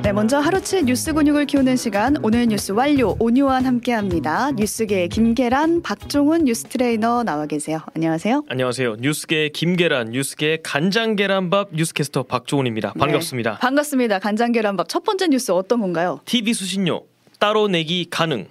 네, 0.00 0.12
먼저 0.12 0.38
하루치 0.38 0.84
뉴스 0.84 1.12
근육을 1.12 1.46
키우는 1.46 1.76
시간 1.76 2.16
오늘 2.24 2.46
뉴스 2.46 2.72
완료 2.72 3.14
오뉴완 3.20 3.66
함께합니다. 3.66 4.52
뉴스계 4.52 5.08
김계란, 5.08 5.82
박종훈 5.82 6.44
뉴스 6.44 6.64
트레이너 6.64 7.22
나와 7.22 7.46
계세요. 7.46 7.80
안녕하세요. 7.94 8.44
안녕하세요. 8.48 8.96
뉴스계 9.00 9.50
김계란, 9.50 10.10
뉴스계 10.10 10.58
간장 10.62 11.16
계란밥 11.16 11.68
뉴스캐스터 11.74 12.22
박종훈입니다. 12.24 12.94
반갑습니다. 12.94 13.52
네, 13.52 13.58
반갑습니다. 13.60 14.18
간장 14.18 14.52
계란밥 14.52 14.88
첫 14.88 15.04
번째 15.04 15.28
뉴스 15.28 15.52
어떤 15.52 15.80
건가요? 15.80 16.20
TV 16.24 16.54
수신료 16.54 17.02
따로 17.38 17.68
내기 17.68 18.06
가능. 18.10 18.46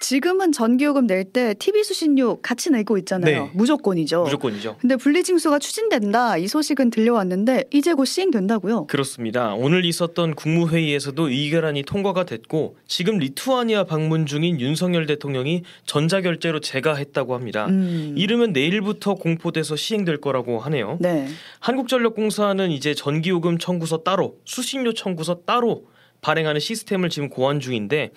지금은 0.00 0.50
전기요금 0.50 1.06
낼 1.06 1.20
때 1.30 1.54
TV 1.54 1.84
수신료 1.84 2.40
같이 2.40 2.70
내고 2.70 2.96
있잖아요. 2.98 3.44
네. 3.44 3.50
무조건이죠. 3.54 4.22
무조건이죠. 4.24 4.78
근데 4.80 4.96
분리징수가 4.96 5.58
추진된다 5.58 6.38
이 6.38 6.48
소식은 6.48 6.88
들려왔는데 6.90 7.64
이제 7.70 7.92
곧 7.92 8.06
시행된다고요. 8.06 8.86
그렇습니다. 8.86 9.54
오늘 9.54 9.84
있었던 9.84 10.34
국무회의에서도 10.34 11.28
의결안이 11.28 11.82
통과가 11.82 12.24
됐고 12.24 12.78
지금 12.88 13.18
리투아니아 13.18 13.84
방문 13.84 14.24
중인 14.24 14.60
윤석열 14.60 15.04
대통령이 15.06 15.62
전자결제로 15.84 16.60
제가했다고 16.60 17.34
합니다. 17.34 17.66
음. 17.66 18.14
이르면 18.16 18.52
내일부터 18.54 19.14
공포돼서 19.14 19.76
시행될 19.76 20.16
거라고 20.22 20.58
하네요. 20.60 20.96
네. 21.00 21.28
한국전력공사는 21.60 22.70
이제 22.70 22.94
전기요금 22.94 23.58
청구서 23.58 23.98
따로, 23.98 24.38
수신료 24.46 24.94
청구서 24.94 25.42
따로 25.44 25.84
발행하는 26.20 26.60
시스템을 26.60 27.08
지금 27.10 27.28
고안 27.28 27.60
중인데 27.60 28.10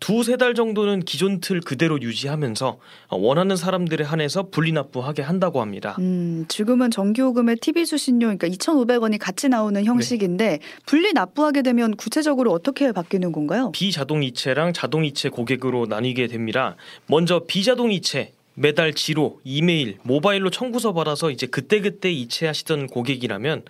두세 0.00 0.36
달 0.36 0.54
정도는 0.54 1.00
기존 1.00 1.40
틀 1.40 1.60
그대로 1.60 2.00
유지하면서 2.00 2.78
원하는 3.10 3.56
사람들에 3.56 4.04
한해서 4.04 4.44
분리납부하게 4.50 5.22
한다고 5.22 5.60
합니다. 5.60 5.96
음, 5.98 6.46
지금은 6.48 6.90
전기요금에 6.90 7.56
TV 7.56 7.84
수신료 7.84 8.26
그러니까 8.26 8.48
2,500원이 8.48 9.18
같이 9.18 9.48
나오는 9.48 9.84
형식인데 9.84 10.60
분리 10.86 11.12
납부하게 11.12 11.62
되면 11.62 11.96
구체적으로 11.96 12.52
어떻게 12.52 12.92
바뀌는 12.92 13.32
건가요? 13.32 13.70
비자동이체랑 13.72 14.72
자동이체 14.72 15.28
고객으로 15.28 15.86
나뉘게 15.86 16.26
됩니다. 16.28 16.76
먼저 17.06 17.44
비자동이체 17.46 18.32
매달 18.54 18.94
지로, 18.94 19.40
이메일, 19.42 19.98
모바일로 20.02 20.50
청구서 20.50 20.92
받아서 20.92 21.30
이제 21.30 21.46
그때그때 21.46 22.12
이체하시던 22.12 22.88
고객이라면 22.88 23.64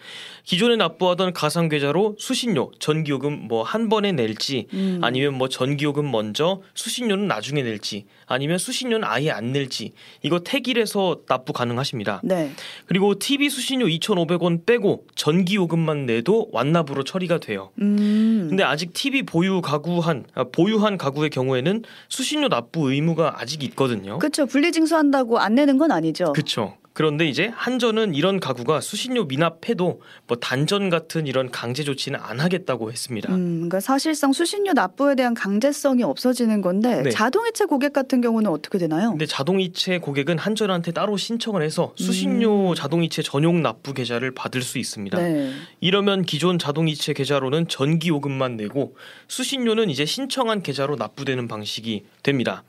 기존에 0.45 0.77
납부하던 0.77 1.33
가상 1.33 1.69
계좌로 1.69 2.17
수신료, 2.19 2.73
전기요금 2.79 3.49
뭐 3.49 3.71
한 3.71 3.89
번에 3.89 4.11
낼지 4.11 4.67
음. 4.73 4.99
아니면 5.01 5.35
뭐 5.35 5.49
전기요금 5.49 6.11
먼저 6.11 6.61
수신료는 6.75 7.29
나중에 7.29 7.63
낼지 7.63 8.07
아니면 8.27 8.59
수신료는 8.59 9.07
아예 9.07 9.31
안 9.31 9.53
낼지 9.53 9.93
이거 10.23 10.41
택일해서 10.41 11.21
납부 11.29 11.53
가능하십니다. 11.53 12.21
네. 12.25 12.51
그리고 12.87 13.17
TV 13.17 13.49
수신료 13.49 13.87
2,500원 13.87 14.67
빼고 14.67 15.07
전기요금만 15.15 16.07
내도 16.07 16.49
완납으로 16.53 17.05
처리가 17.05 17.39
돼요. 17.39 17.71
음. 17.81 18.47
근데 18.49 18.65
아직 18.65 18.93
TV 18.93 19.23
보유 19.23 19.61
가구한 19.61 20.25
아, 20.35 20.45
보유한 20.45 20.99
가구의 20.99 21.31
경우에는 21.31 21.85
수신료 22.09 22.49
납부 22.49 22.91
의무가 22.91 23.41
아직 23.41 23.63
있거든요. 23.63 24.19
그렇죠. 24.19 24.47
분리 24.47 24.70
징수한다고 24.73 25.39
안 25.39 25.55
내는 25.55 25.79
건 25.79 25.91
아니죠. 25.91 26.33
그렇죠. 26.33 26.77
그런데 26.93 27.29
이제 27.29 27.53
한전은 27.55 28.15
이런 28.15 28.41
가구가 28.41 28.81
수신료 28.81 29.25
미납해도 29.25 30.03
뭐 30.27 30.37
단전 30.39 30.91
같은 30.91 31.29
이런 31.29 31.51
강제 31.51 31.85
조치는 31.85 32.19
안 32.21 32.41
하겠다고 32.41 32.91
했습니다. 32.91 33.33
음, 33.33 33.55
그러니까 33.55 33.79
사실상 33.79 34.33
수신료 34.33 34.73
납부에 34.73 35.15
대한 35.15 35.35
강제성이 35.35 36.03
없어지는 36.03 36.63
건데 36.63 37.03
네. 37.03 37.11
자동이체 37.11 37.67
고객 37.67 37.93
같은 37.93 38.21
경우는 38.21 38.51
어떻게 38.51 38.79
되나요? 38.79 39.11
근데 39.11 39.27
자동이체 39.27 39.99
고객은 39.99 40.39
한전한테 40.39 40.91
따로 40.91 41.17
신청을 41.17 41.63
해서 41.63 41.93
수신료 41.97 42.75
자동이체 42.75 43.23
전용 43.23 43.63
납부 43.63 43.95
계좌를 43.95 44.33
받을 44.33 44.61
수 44.63 44.79
있습니다. 44.79 45.17
음. 45.19 45.23
네. 45.23 45.53
이러면 45.81 46.23
기존 46.23 46.59
자동이체 46.59 47.13
계좌로는 47.13 47.69
전기 47.69 48.09
요금만 48.09 48.57
내고 48.57 48.97
수신료는 49.29 49.91
이제 49.91 50.05
신청한 50.05 50.63
계좌로 50.63 50.97
납부되는 50.97 51.47
방식이 51.47 52.05
됩니다. 52.25 52.65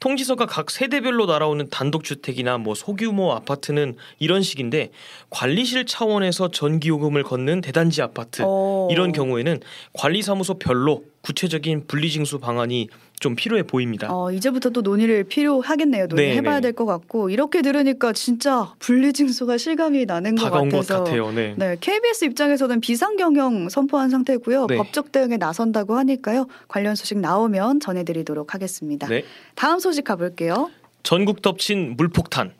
통지서가 0.00 0.46
각 0.46 0.70
세대별로 0.70 1.26
날아오는 1.26 1.70
단독주택이나 1.70 2.58
뭐 2.58 2.74
소규모 2.74 3.32
아파트 3.32 3.61
는 3.70 3.94
이런 4.18 4.42
식인데 4.42 4.90
관리실 5.30 5.86
차원에서 5.86 6.50
전기요금을 6.50 7.22
걷는 7.22 7.60
대단지 7.60 8.02
아파트 8.02 8.42
어. 8.44 8.88
이런 8.90 9.12
경우에는 9.12 9.60
관리사무소 9.92 10.54
별로 10.54 11.04
구체적인 11.22 11.86
분리징수 11.86 12.40
방안이 12.40 12.88
좀 13.20 13.36
필요해 13.36 13.62
보입니다. 13.62 14.08
어, 14.10 14.32
이제부터 14.32 14.70
또 14.70 14.82
논의를 14.82 15.22
필요하겠네요. 15.24 16.08
네, 16.08 16.14
논의해봐야 16.14 16.56
네. 16.56 16.60
될것 16.62 16.86
같고 16.86 17.30
이렇게 17.30 17.62
들으니까 17.62 18.12
진짜 18.12 18.74
분리징수가 18.80 19.58
실감이 19.58 20.06
나는 20.06 20.34
것것 20.34 20.50
같아서 20.50 21.04
같아요. 21.04 21.30
네. 21.30 21.54
네, 21.56 21.76
KBS 21.80 22.24
입장에서는 22.24 22.80
비상경영 22.80 23.68
선포한 23.68 24.10
상태고요. 24.10 24.66
네. 24.66 24.76
법적 24.76 25.12
대응에 25.12 25.36
나선다고 25.36 25.94
하니까요. 25.94 26.48
관련 26.66 26.96
소식 26.96 27.18
나오면 27.18 27.78
전해드리도록 27.78 28.54
하겠습니다. 28.54 29.06
네. 29.06 29.22
다음 29.54 29.78
소식 29.78 30.02
가볼게요. 30.02 30.70
전국 31.04 31.42
덮친 31.42 31.96
물폭탄. 31.96 32.52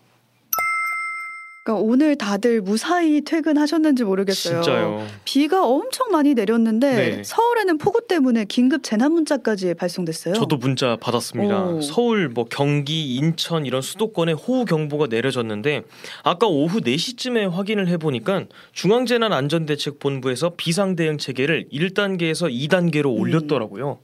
그러니까 1.64 1.84
오늘 1.84 2.16
다들 2.16 2.60
무사히 2.60 3.20
퇴근하셨는지 3.20 4.02
모르겠어요. 4.02 4.62
진짜요. 4.62 5.06
비가 5.24 5.64
엄청 5.64 6.10
많이 6.10 6.34
내렸는데 6.34 6.94
네. 6.94 7.22
서울에는 7.24 7.78
폭우 7.78 8.00
때문에 8.08 8.46
긴급 8.46 8.82
재난 8.82 9.12
문자까지 9.12 9.74
발송됐어요. 9.74 10.34
저도 10.34 10.56
문자 10.56 10.96
받았습니다. 10.96 11.66
오. 11.66 11.80
서울, 11.80 12.28
뭐 12.28 12.46
경기, 12.50 13.14
인천 13.14 13.64
이런 13.64 13.80
수도권에 13.80 14.32
호우 14.32 14.64
경보가 14.64 15.06
내려졌는데 15.06 15.82
아까 16.24 16.48
오후 16.48 16.80
4시쯤에 16.80 17.48
확인을 17.48 17.86
해보니까 17.88 18.46
중앙재난안전대책본부에서 18.72 20.54
비상대응 20.56 21.18
체계를 21.18 21.68
1단계에서 21.72 22.52
2단계로 22.52 23.16
올렸더라고요. 23.16 24.00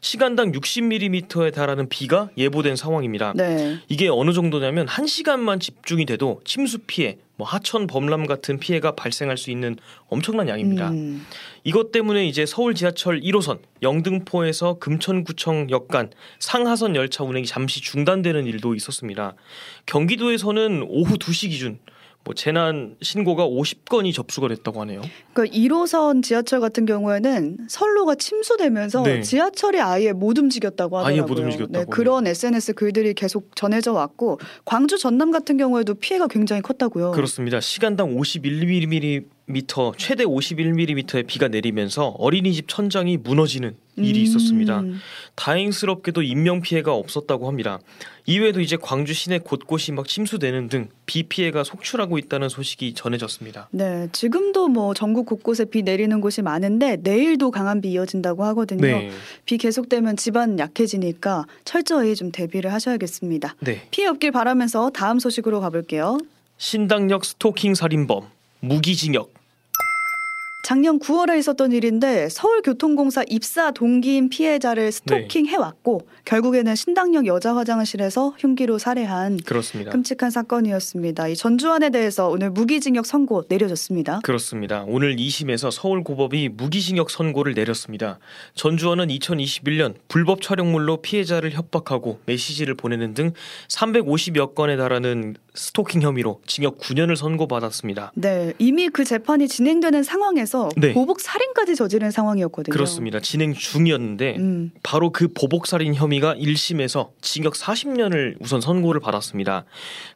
시간당 0.00 0.52
60mm에 0.52 1.52
달하는 1.52 1.88
비가 1.88 2.30
예보된 2.36 2.76
상황입니다. 2.76 3.32
네. 3.34 3.78
이게 3.88 4.08
어느 4.08 4.32
정도냐면 4.32 4.86
1시간만 4.86 5.60
집중이 5.60 6.06
돼도 6.06 6.40
침수 6.44 6.78
피해, 6.86 7.18
뭐 7.36 7.46
하천 7.46 7.86
범람 7.86 8.26
같은 8.26 8.58
피해가 8.58 8.96
발생할 8.96 9.36
수 9.36 9.50
있는 9.50 9.76
엄청난 10.08 10.48
양입니다. 10.48 10.90
음, 10.90 11.24
이것 11.62 11.92
때문에 11.92 12.26
이제 12.26 12.44
서울 12.46 12.74
지하철 12.74 13.20
1호선 13.20 13.60
영등포에서 13.82 14.78
금천구청 14.80 15.68
간 15.88 16.10
상하선 16.40 16.96
열차 16.96 17.24
운행이 17.24 17.46
잠시 17.46 17.80
중단되는 17.80 18.46
일도 18.46 18.74
있었습니다. 18.74 19.34
경기도에서는 19.86 20.84
오후 20.88 21.16
2시 21.16 21.50
기준 21.50 21.78
뭐 22.24 22.34
재난 22.34 22.96
신고가 23.00 23.46
50건이 23.46 24.12
접수가 24.12 24.48
됐다고 24.48 24.80
하네요. 24.82 25.00
그러니까 25.32 25.56
1호선 25.56 26.22
지하철 26.22 26.60
같은 26.60 26.84
경우에는 26.84 27.68
선로가 27.68 28.16
침수되면서 28.16 29.02
네. 29.02 29.22
지하철이 29.22 29.80
아예 29.80 30.12
못 30.12 30.36
움직였다고 30.36 30.98
아예 30.98 31.20
하더라고요. 31.20 31.34
못 31.34 31.42
움직였다고 31.42 31.84
네, 31.84 31.90
그런 31.90 32.26
SNS 32.26 32.74
글들이 32.74 33.14
계속 33.14 33.56
전해져 33.56 33.92
왔고 33.92 34.38
광주 34.64 34.98
전남 34.98 35.30
같은 35.30 35.56
경우에도 35.56 35.94
피해가 35.94 36.28
굉장히 36.28 36.60
컸다고요. 36.60 37.12
그렇습니다. 37.12 37.60
시간당 37.60 38.14
51mm 38.14 39.37
최대 39.96 40.24
51mm의 40.24 41.26
비가 41.26 41.48
내리면서 41.48 42.08
어린이집 42.18 42.66
천장이 42.68 43.16
무너지는 43.18 43.76
일이 43.96 44.20
음. 44.20 44.24
있었습니다. 44.24 44.82
다행스럽게도 45.34 46.22
인명 46.22 46.60
피해가 46.60 46.94
없었다고 46.94 47.48
합니다. 47.48 47.78
이외에도 48.26 48.60
이제 48.60 48.76
광주 48.76 49.14
시내 49.14 49.38
곳곳이 49.38 49.92
막 49.92 50.06
침수되는 50.06 50.68
등 50.68 50.88
비 51.08 51.22
피해가 51.22 51.64
속출하고 51.64 52.18
있다는 52.18 52.50
소식이 52.50 52.92
전해졌습니다. 52.92 53.70
네, 53.70 54.08
지금도 54.12 54.68
뭐 54.68 54.92
전국 54.92 55.24
곳곳에 55.24 55.64
비 55.64 55.82
내리는 55.82 56.20
곳이 56.20 56.42
많은데 56.42 56.98
내일도 57.02 57.50
강한 57.50 57.80
비 57.80 57.92
이어진다고 57.92 58.44
하거든요. 58.44 58.82
네. 58.82 59.10
비 59.46 59.56
계속되면 59.56 60.18
집안 60.18 60.58
약해지니까 60.58 61.46
철저히 61.64 62.14
좀 62.14 62.30
대비를 62.30 62.74
하셔야겠습니다. 62.74 63.56
네. 63.60 63.86
피해 63.90 64.06
없길 64.06 64.32
바라면서 64.32 64.90
다음 64.90 65.18
소식으로 65.18 65.60
가볼게요. 65.60 66.18
신당역 66.58 67.24
스토킹 67.24 67.74
살인범 67.74 68.24
무기징역 68.60 69.32
작년 70.68 70.98
9월에 70.98 71.38
있었던 71.38 71.72
일인데 71.72 72.28
서울교통공사 72.28 73.24
입사 73.30 73.70
동기인 73.70 74.28
피해자를 74.28 74.92
스토킹 74.92 75.46
해 75.46 75.56
왔고 75.56 76.06
결국에는 76.26 76.76
신당역 76.76 77.24
여자 77.24 77.56
화장실에서 77.56 78.34
흉기로 78.38 78.76
살해한 78.76 79.38
그렇습니다. 79.46 79.90
끔찍한 79.92 80.30
사건이었습니다. 80.30 81.28
이 81.28 81.36
전주환에 81.36 81.88
대해서 81.88 82.28
오늘 82.28 82.50
무기징역 82.50 83.06
선고 83.06 83.44
내려졌습니다. 83.48 84.20
그렇습니다. 84.22 84.84
오늘 84.86 85.16
2심에서 85.16 85.70
서울고법이 85.70 86.50
무기징역 86.50 87.08
선고를 87.08 87.54
내렸습니다. 87.54 88.18
전주원은 88.52 89.08
2021년 89.08 89.94
불법 90.08 90.42
촬영물로 90.42 90.98
피해자를 90.98 91.50
협박하고 91.52 92.20
메시지를 92.26 92.74
보내는 92.74 93.14
등 93.14 93.32
350여 93.68 94.54
건에 94.54 94.76
달하는 94.76 95.34
스토킹 95.54 96.02
혐의로 96.02 96.42
징역 96.46 96.78
9년을 96.78 97.16
선고받았습니다. 97.16 98.12
네, 98.14 98.52
이미 98.58 98.90
그 98.90 99.04
재판이 99.04 99.48
진행되는 99.48 100.02
상황에서 100.02 100.57
상황에서 100.58 100.70
네. 100.76 100.92
보복 100.92 101.20
살인까지 101.20 101.76
저지른 101.76 102.10
상황이었거든요. 102.10 102.72
그렇습니다. 102.72 103.20
진행 103.20 103.54
중이었는데 103.54 104.36
음. 104.38 104.72
바로 104.82 105.10
그 105.10 105.28
보복 105.28 105.66
살인 105.66 105.94
혐의가 105.94 106.34
1심에서 106.34 107.10
징역 107.20 107.54
40년을 107.54 108.36
우선 108.40 108.60
선고를 108.60 109.00
받았습니다. 109.00 109.64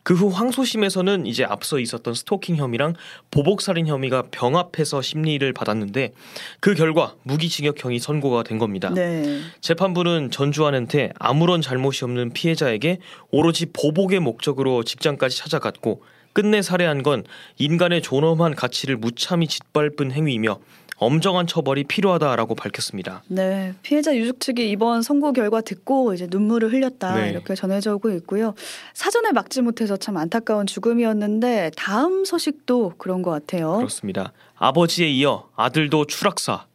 그 0.03 0.15
후 0.23 0.29
항소심에서는 0.29 1.27
이제 1.27 1.45
앞서 1.45 1.79
있었던 1.79 2.15
스토킹 2.15 2.57
혐의랑 2.57 2.95
보복 3.31 3.61
살인 3.61 3.87
혐의가 3.87 4.25
병합해서 4.31 5.03
심리를 5.03 5.51
받았는데 5.53 6.13
그 6.61 6.75
결과 6.75 7.15
무기징역형이 7.25 7.99
선고가 7.99 8.43
된 8.43 8.59
겁니다. 8.59 8.91
네. 8.91 9.41
재판부는 9.61 10.31
전주환한테 10.31 11.13
아무런 11.19 11.61
잘못이 11.61 12.05
없는 12.05 12.33
피해자에게 12.33 12.99
오로지 13.31 13.67
보복의 13.67 14.21
목적으로 14.21 14.85
직장까지 14.85 15.37
찾아갔고 15.39 16.03
끝내 16.33 16.63
살해한 16.63 17.03
건 17.03 17.25
인간의 17.59 18.03
존엄한 18.03 18.55
가치를 18.55 18.97
무참히 18.97 19.47
짓밟은 19.47 20.13
행위이며 20.13 20.59
엄정한 21.03 21.49
처벌이 21.49 21.83
필요하다라고 21.83 22.55
밝혔습니다. 22.55 23.25
네, 23.27 23.75
피해자 23.83 24.17
유족 24.17 24.39
측이 24.39 24.71
이번 24.71 25.03
선고 25.03 25.33
결과 25.33 25.61
듣고 25.61 26.15
이제 26.15 26.29
눈물을 26.31 26.73
흘렸다 26.73 27.17
네. 27.17 27.31
이렇게 27.31 27.57
전해져 27.57 27.95
오고 27.97 28.11
있고요. 28.11 28.55
사전에 28.95 29.33
막지 29.33 29.63
못해서 29.63 29.97
참 29.97 30.17
안타까운 30.17 30.67
죽음이었는데 30.67 31.73
다음 31.77 32.25
소식도 32.25 32.95
그런 32.99 33.23
것 33.23 33.33
같아요. 33.33 33.79
그렇습니다. 33.79 34.33
아버지에 34.57 35.09
이어 35.09 35.49
아들도 35.57 36.07
추락사. 36.07 36.67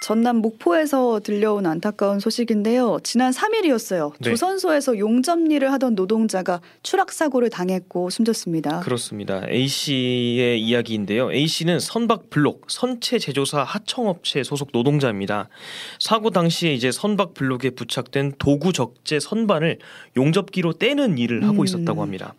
전남 0.00 0.36
목포에서 0.36 1.20
들려온 1.20 1.66
안타까운 1.66 2.20
소식인데요. 2.20 2.98
지난 3.04 3.32
3일이었어요. 3.32 4.12
네. 4.18 4.30
조선소에서 4.30 4.98
용접일을 4.98 5.70
하던 5.72 5.94
노동자가 5.94 6.60
추락 6.82 7.12
사고를 7.12 7.50
당했고 7.50 8.08
숨졌습니다. 8.08 8.80
그렇습니다. 8.80 9.42
A 9.48 9.68
씨의 9.68 10.62
이야기인데요. 10.62 11.30
A 11.32 11.46
씨는 11.46 11.80
선박 11.80 12.30
블록 12.30 12.64
선체 12.68 13.18
제조사 13.18 13.62
하청업체 13.62 14.42
소속 14.42 14.70
노동자입니다. 14.72 15.50
사고 15.98 16.30
당시에 16.30 16.72
이제 16.72 16.90
선박 16.90 17.34
블록에 17.34 17.70
부착된 17.70 18.32
도구 18.38 18.72
적재 18.72 19.20
선반을 19.20 19.78
용접기로 20.16 20.72
떼는 20.74 21.18
일을 21.18 21.44
하고 21.46 21.60
음. 21.60 21.64
있었다고 21.66 22.00
합니다. 22.00 22.34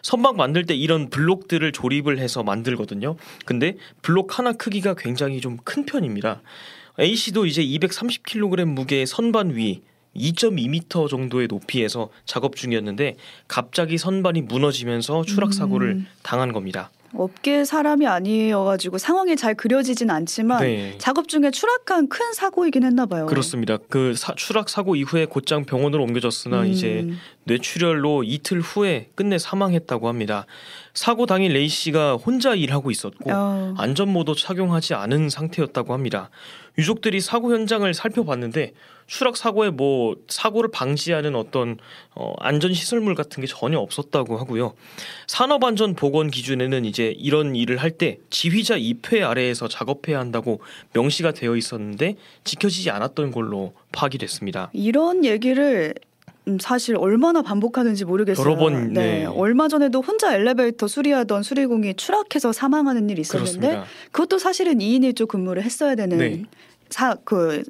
선박 0.00 0.36
만들 0.36 0.64
때 0.64 0.74
이런 0.74 1.10
블록들을 1.10 1.70
조립을 1.72 2.18
해서 2.18 2.42
만들거든요. 2.42 3.16
근데 3.44 3.76
블록 4.00 4.38
하나 4.38 4.52
크기가 4.52 4.94
굉장히 4.94 5.40
좀 5.40 5.52
큰 5.64 5.84
편입니다. 5.84 6.40
A 7.00 7.14
씨도 7.14 7.46
이제 7.46 7.62
230kg 7.64 8.64
무게의 8.66 9.06
선반 9.06 9.54
위 9.56 9.82
2.2m 10.16 11.08
정도의 11.08 11.46
높이에서 11.46 12.10
작업 12.26 12.54
중이었는데 12.56 13.16
갑자기 13.48 13.96
선반이 13.96 14.42
무너지면서 14.42 15.24
추락 15.24 15.54
사고를 15.54 15.88
음. 15.88 16.06
당한 16.22 16.52
겁니다. 16.52 16.90
업계 17.14 17.64
사람이 17.64 18.06
아니어가지고 18.06 18.96
상황이 18.96 19.36
잘 19.36 19.54
그려지진 19.54 20.08
않지만 20.10 20.62
네. 20.62 20.94
작업 20.98 21.28
중에 21.28 21.50
추락한 21.50 22.08
큰 22.08 22.32
사고이긴 22.32 22.84
했나 22.84 23.04
봐요. 23.04 23.26
그렇습니다. 23.26 23.76
그 23.90 24.14
사- 24.14 24.34
추락 24.34 24.70
사고 24.70 24.96
이후에 24.96 25.26
곧장 25.26 25.64
병원으로 25.64 26.02
옮겨졌으나 26.04 26.62
음. 26.62 26.66
이제 26.68 27.06
뇌출혈로 27.44 28.24
이틀 28.24 28.60
후에 28.60 29.08
끝내 29.14 29.38
사망했다고 29.38 30.08
합니다. 30.08 30.46
사고 30.94 31.26
당일 31.26 31.52
레이 31.52 31.68
씨가 31.68 32.14
혼자 32.14 32.54
일하고 32.54 32.90
있었고 32.90 33.30
어. 33.32 33.74
안전모도 33.78 34.34
착용하지 34.34 34.94
않은 34.94 35.28
상태였다고 35.28 35.92
합니다. 35.92 36.30
유족들이 36.78 37.20
사고 37.20 37.52
현장을 37.52 37.92
살펴봤는데 37.92 38.72
추락 39.06 39.36
사고에 39.36 39.68
뭐 39.70 40.16
사고를 40.28 40.70
방지하는 40.70 41.34
어떤 41.34 41.76
어, 42.14 42.32
안전 42.38 42.72
시설물 42.72 43.14
같은 43.14 43.42
게 43.42 43.46
전혀 43.46 43.78
없었다고 43.78 44.38
하고요. 44.38 44.72
산업안전보건 45.26 46.30
기준에는 46.30 46.84
이제 46.84 47.14
이런 47.18 47.54
일을 47.56 47.76
할 47.78 47.92
때 47.92 48.18
지휘자 48.30 48.76
입회 48.78 49.22
아래에서 49.22 49.68
작업해야 49.68 50.18
한다고 50.18 50.60
명시가 50.94 51.32
되어 51.32 51.56
있었는데 51.56 52.16
지켜지지 52.44 52.90
않았던 52.90 53.32
걸로 53.32 53.74
파악이 53.92 54.16
됐습니다. 54.16 54.70
이런 54.72 55.26
얘기를 55.26 55.92
음, 56.48 56.58
사실 56.60 56.96
얼마나 56.96 57.42
반복하는지 57.42 58.04
모르겠어요. 58.04 58.44
여러 58.44 58.56
번, 58.56 58.92
네. 58.92 59.24
얼마 59.26 59.68
전에도 59.68 60.00
혼자 60.00 60.34
엘리베이터 60.34 60.88
수리하던 60.88 61.42
수리공이 61.42 61.94
추락해서 61.94 62.52
사망하는 62.52 63.08
일이 63.10 63.20
있었는데 63.20 63.60
그렇습니다. 63.60 63.84
그것도 64.10 64.38
사실은 64.38 64.78
2인 64.78 65.02
1조 65.12 65.28
근무를 65.28 65.62
했어야 65.62 65.94
되는 65.94 66.18
네. 66.18 66.42
사 66.90 67.16
그 67.24 67.62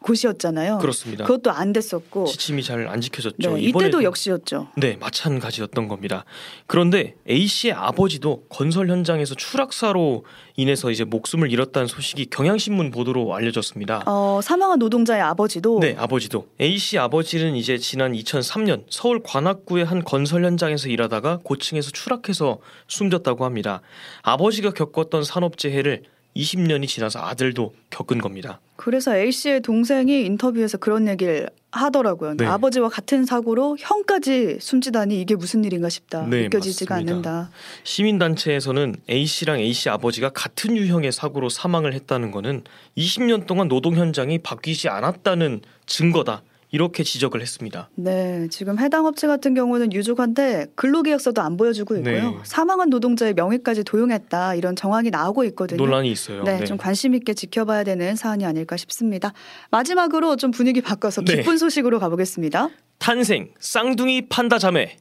곳이었잖아요. 0.00 0.78
그렇습니다. 0.78 1.24
그것도 1.24 1.50
안 1.50 1.72
됐었고 1.72 2.26
지침이 2.26 2.62
잘 2.62 2.80
안 2.88 3.00
지켜졌죠. 3.00 3.56
네, 3.56 3.60
이때도 3.60 4.02
역시였죠. 4.02 4.68
네, 4.76 4.96
마찬가지였던 4.98 5.86
겁니다. 5.88 6.24
그런데 6.66 7.14
A 7.28 7.46
씨의 7.46 7.74
아버지도 7.74 8.44
건설 8.48 8.88
현장에서 8.88 9.34
추락사로 9.34 10.24
인해서 10.56 10.90
이제 10.90 11.04
목숨을 11.04 11.52
잃었다는 11.52 11.86
소식이 11.86 12.26
경향신문 12.30 12.90
보도로 12.90 13.34
알려졌습니다. 13.34 14.02
어, 14.06 14.40
사망한 14.42 14.78
노동자의 14.78 15.20
아버지도 15.22 15.80
네, 15.80 15.94
아버지도 15.98 16.48
A 16.60 16.78
씨 16.78 16.98
아버지는 16.98 17.54
이제 17.54 17.76
지난 17.78 18.12
2003년 18.12 18.84
서울 18.88 19.20
관악구의 19.22 19.84
한 19.84 20.02
건설 20.02 20.44
현장에서 20.44 20.88
일하다가 20.88 21.40
고층에서 21.44 21.90
추락해서 21.90 22.58
숨졌다고 22.88 23.44
합니다. 23.44 23.82
아버지가 24.22 24.70
겪었던 24.72 25.22
산업재해를 25.24 26.02
20년이 26.36 26.86
지나서 26.86 27.20
아들도 27.20 27.74
겪은 27.90 28.18
겁니다. 28.18 28.60
그래서 28.76 29.16
A 29.16 29.30
씨의 29.30 29.60
동생이 29.60 30.24
인터뷰에서 30.24 30.78
그런 30.78 31.06
얘기를 31.08 31.50
하더라고요. 31.72 32.34
네. 32.36 32.46
아버지와 32.46 32.88
같은 32.88 33.24
사고로 33.24 33.76
형까지 33.78 34.58
숨지다니 34.60 35.20
이게 35.20 35.36
무슨 35.36 35.64
일인가 35.64 35.88
싶다. 35.88 36.26
네, 36.26 36.42
느껴지지가 36.44 36.94
맞습니다. 36.94 37.12
않는다. 37.12 37.50
시민단체에서는 37.84 38.96
A 39.08 39.26
씨랑 39.26 39.60
A 39.60 39.72
씨 39.72 39.88
아버지가 39.88 40.30
같은 40.30 40.76
유형의 40.76 41.12
사고로 41.12 41.48
사망을 41.48 41.92
했다는 41.94 42.30
것은 42.30 42.64
20년 42.96 43.46
동안 43.46 43.68
노동 43.68 43.96
현장이 43.96 44.38
바뀌지 44.38 44.88
않았다는 44.88 45.60
증거다. 45.86 46.42
이렇게 46.72 47.02
지적을 47.02 47.40
했습니다. 47.40 47.90
네, 47.94 48.46
지금 48.50 48.78
해당 48.78 49.06
업체 49.06 49.26
같은 49.26 49.54
경우는 49.54 49.92
유족한테 49.92 50.66
근로계약서도 50.76 51.42
안 51.42 51.56
보여주고 51.56 51.96
있고요. 51.96 52.30
네. 52.30 52.36
사망한 52.44 52.90
노동자의 52.90 53.34
명예까지 53.34 53.84
도용했다 53.84 54.54
이런 54.54 54.76
정황이 54.76 55.10
나오고 55.10 55.44
있거든요. 55.44 55.76
논란이 55.76 56.10
있어요. 56.10 56.44
네, 56.44 56.64
좀 56.64 56.76
관심 56.76 57.14
있게 57.14 57.34
지켜봐야 57.34 57.84
되는 57.84 58.14
사안이 58.14 58.44
아닐까 58.44 58.76
싶습니다. 58.76 59.32
마지막으로 59.70 60.36
좀 60.36 60.50
분위기 60.50 60.80
바꿔서 60.80 61.22
네. 61.22 61.36
기쁜 61.36 61.58
소식으로 61.58 61.98
가보겠습니다. 61.98 62.68
탄생 62.98 63.48
쌍둥이 63.58 64.28
판다 64.28 64.58
자매. 64.58 64.96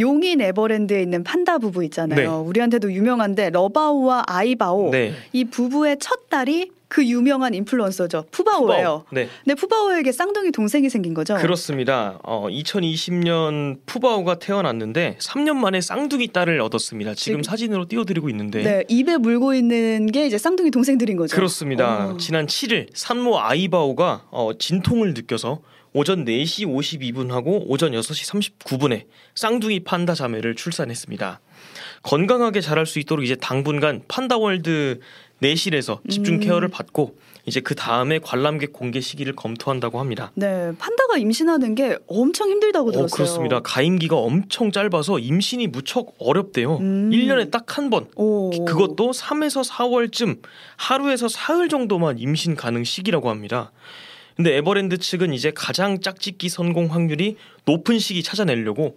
용인 0.00 0.40
에버랜드에 0.40 1.00
있는 1.02 1.24
판다 1.24 1.58
부부 1.58 1.84
있잖아요. 1.84 2.18
네. 2.18 2.26
우리한테도 2.26 2.92
유명한데 2.92 3.50
러바오와 3.50 4.24
아이바오 4.26 4.90
네. 4.90 5.12
이 5.32 5.44
부부의 5.44 5.98
첫 6.00 6.28
딸이 6.30 6.70
그 6.88 7.04
유명한 7.06 7.52
인플루언서죠. 7.52 8.24
푸바오예요. 8.30 9.04
네. 9.12 9.28
근데 9.44 9.54
푸바오에게 9.60 10.10
쌍둥이 10.10 10.52
동생이 10.52 10.88
생긴 10.88 11.12
거죠. 11.12 11.34
그렇습니다. 11.36 12.18
어, 12.22 12.46
2020년 12.48 13.78
푸바오가 13.84 14.38
태어났는데 14.38 15.16
3년 15.20 15.56
만에 15.56 15.80
쌍둥이 15.82 16.28
딸을 16.28 16.60
얻었습니다. 16.62 17.12
지금 17.14 17.40
지금- 17.40 17.42
사진으로 17.42 17.84
띄워드리고 17.86 18.30
있는데 18.30 18.62
네, 18.62 18.84
입에 18.88 19.18
물고 19.18 19.52
있는 19.54 20.06
게 20.06 20.26
이제 20.26 20.38
쌍둥이 20.38 20.70
동생들인 20.70 21.16
거죠. 21.18 21.36
그렇습니다. 21.36 22.12
어. 22.12 22.16
지난 22.16 22.46
7일 22.46 22.86
산모 22.94 23.38
아이바오가 23.38 24.22
어, 24.30 24.50
진통을 24.58 25.12
느껴서 25.14 25.60
오전 25.92 26.24
4시 26.24 26.66
52분하고 26.66 27.64
오전 27.66 27.92
6시 27.92 28.58
39분에 28.60 29.04
쌍둥이 29.34 29.80
판다 29.80 30.14
자매를 30.14 30.54
출산했습니다. 30.54 31.40
건강하게 32.02 32.60
자랄 32.60 32.86
수 32.86 32.98
있도록 32.98 33.24
이제 33.24 33.34
당분간 33.34 34.02
판다월드 34.08 35.00
내실에서 35.40 36.00
집중 36.08 36.34
음. 36.34 36.40
케어를 36.40 36.68
받고 36.68 37.16
이제 37.46 37.60
그 37.60 37.74
다음에 37.74 38.18
관람객 38.18 38.72
공개 38.74 39.00
시기를 39.00 39.34
검토한다고 39.34 39.98
합니다. 40.00 40.30
네, 40.34 40.72
판다가 40.78 41.16
임신하는 41.16 41.74
게 41.74 41.96
엄청 42.06 42.50
힘들다고 42.50 42.90
어, 42.90 42.92
들었어요. 42.92 43.16
그렇습니다. 43.16 43.60
가임기가 43.60 44.16
엄청 44.16 44.70
짧아서 44.70 45.18
임신이 45.18 45.68
무척 45.68 46.14
어렵대요. 46.18 46.76
음. 46.78 47.10
1년에 47.10 47.50
딱 47.50 47.78
한 47.78 47.90
번. 47.90 48.06
오. 48.16 48.50
그것도 48.64 49.12
3에서 49.12 49.66
4월쯤 49.68 50.40
하루에서 50.76 51.28
사흘 51.28 51.68
정도만 51.68 52.18
임신 52.18 52.54
가능 52.56 52.82
시기라고 52.84 53.30
합니다. 53.30 53.70
근데 54.38 54.56
에버랜드 54.56 54.98
측은 54.98 55.34
이제 55.34 55.50
가장 55.50 56.00
짝짓기 56.00 56.48
성공 56.48 56.94
확률이 56.94 57.36
높은 57.64 57.98
시기 57.98 58.22
찾아내려고 58.22 58.96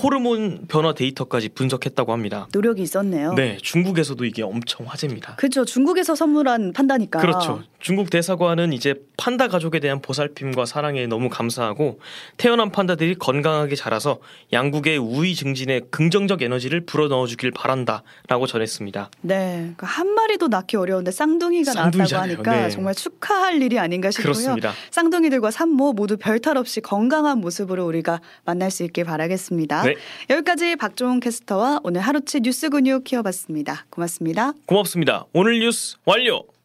호르몬 0.00 0.66
변화 0.68 0.94
데이터까지 0.94 1.48
분석했다고 1.50 2.12
합니다. 2.12 2.46
노력이 2.52 2.82
있었네요. 2.82 3.34
네, 3.34 3.58
중국에서도 3.60 4.24
이게 4.24 4.42
엄청 4.42 4.86
화제입니다. 4.86 5.34
그렇죠. 5.36 5.64
중국에서 5.64 6.14
선물한 6.14 6.72
판다니까. 6.72 7.18
그렇죠. 7.18 7.62
중국 7.80 8.10
대사관은 8.10 8.72
이제 8.72 8.94
판다 9.16 9.48
가족에 9.48 9.80
대한 9.80 10.00
보살핌과 10.00 10.66
사랑에 10.66 11.06
너무 11.06 11.28
감사하고 11.28 12.00
태어난 12.36 12.70
판다들이 12.70 13.16
건강하게 13.16 13.76
자라서 13.76 14.18
양국의 14.52 14.98
우위 14.98 15.34
증진에 15.34 15.80
긍정적 15.90 16.42
에너지를 16.42 16.86
불어넣어 16.86 17.26
주길 17.26 17.50
바란다라고 17.50 18.46
전했습니다. 18.46 19.10
네, 19.22 19.74
그한 19.76 20.08
마리도 20.08 20.48
낳기 20.48 20.76
어려운데 20.76 21.10
쌍둥이가 21.10 21.72
쌍둥이잖아요. 21.72 22.34
하니까 22.34 22.52
네. 22.52 22.70
정말 22.70 22.94
축하할 22.94 23.60
일이 23.62 23.78
아닌가 23.78 24.10
싶고요. 24.10 24.32
그렇습니다. 24.32 24.72
쌍둥이들과 24.90 25.50
산모 25.50 25.92
모두 25.94 26.16
별탈 26.16 26.56
없이 26.56 26.80
건강한 26.80 27.38
모습으로 27.38 27.86
우리가 27.86 28.20
만날 28.44 28.70
수 28.70 28.84
있길 28.84 29.04
바라겠습니다. 29.04 29.87
네. 29.88 29.96
여기까지 30.30 30.76
박종훈 30.76 31.20
캐스터와 31.20 31.80
오늘 31.82 32.00
하루치 32.00 32.40
뉴스 32.40 32.68
근육 32.68 33.04
키워봤습니다. 33.04 33.86
고맙습니다. 33.90 34.52
고맙습니다. 34.66 35.24
오늘 35.32 35.58
뉴스 35.60 35.96
완료. 36.04 36.57